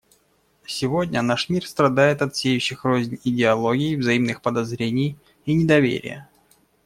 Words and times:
Сегодня 0.65 1.21
наш 1.21 1.47
мир 1.47 1.63
страдает 1.67 2.23
от 2.23 2.35
сеющих 2.35 2.85
рознь 2.85 3.19
идеологий, 3.23 3.95
взаимных 3.95 4.41
подозрений 4.41 5.15
и 5.45 5.53
недоверия. 5.53 6.27